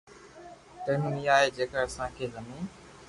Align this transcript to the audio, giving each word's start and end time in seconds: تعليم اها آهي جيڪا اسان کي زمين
تعليم 0.85 1.03
اها 1.07 1.35
آهي 1.41 1.51
جيڪا 1.59 1.77
اسان 1.87 2.17
کي 2.17 2.31
زمين 2.35 2.65